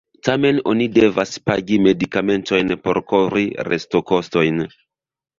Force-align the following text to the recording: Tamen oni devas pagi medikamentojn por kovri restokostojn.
Tamen 0.27 0.59
oni 0.69 0.85
devas 0.93 1.33
pagi 1.49 1.77
medikamentojn 1.87 2.73
por 2.87 2.99
kovri 3.11 3.43
restokostojn. 3.69 4.65